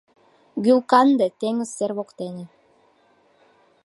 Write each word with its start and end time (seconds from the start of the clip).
Гӱл-канде 0.63 1.27
теҥыз 1.39 1.69
сер 1.77 1.91
воктене; 1.97 2.45